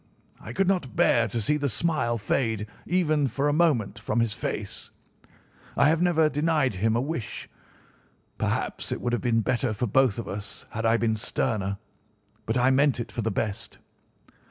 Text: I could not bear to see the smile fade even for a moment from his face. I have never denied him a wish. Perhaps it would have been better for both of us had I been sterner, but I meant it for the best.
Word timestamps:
I 0.39 0.51
could 0.51 0.67
not 0.67 0.95
bear 0.95 1.27
to 1.27 1.39
see 1.39 1.57
the 1.57 1.69
smile 1.69 2.17
fade 2.17 2.65
even 2.87 3.27
for 3.27 3.47
a 3.47 3.53
moment 3.53 3.99
from 3.99 4.19
his 4.19 4.33
face. 4.33 4.89
I 5.77 5.89
have 5.89 6.01
never 6.01 6.27
denied 6.27 6.73
him 6.73 6.95
a 6.95 6.99
wish. 7.01 7.47
Perhaps 8.39 8.91
it 8.91 8.99
would 8.99 9.13
have 9.13 9.21
been 9.21 9.41
better 9.41 9.73
for 9.73 9.85
both 9.85 10.17
of 10.17 10.27
us 10.27 10.65
had 10.71 10.87
I 10.87 10.97
been 10.97 11.17
sterner, 11.17 11.77
but 12.47 12.57
I 12.57 12.71
meant 12.71 12.99
it 12.99 13.11
for 13.11 13.21
the 13.21 13.29
best. 13.29 13.77